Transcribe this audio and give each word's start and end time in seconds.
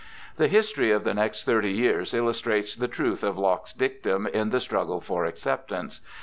The 0.37 0.47
history 0.47 0.89
of 0.89 1.03
the 1.03 1.13
next 1.13 1.43
thirty 1.43 1.69
years 1.73 2.15
illustrates 2.15 2.75
the 2.75 2.87
truth 2.87 3.23
of 3.23 3.37
Locke's 3.37 3.71
dictum 3.71 4.25
in 4.25 4.49
the 4.49 4.59
struggle 4.59 4.99
for 4.99 5.25
acceptance. 5.25 5.99